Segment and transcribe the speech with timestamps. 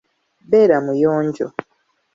[0.49, 1.47] Beera muyonjo.